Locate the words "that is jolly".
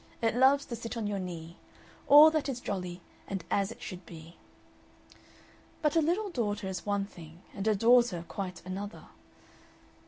2.31-3.01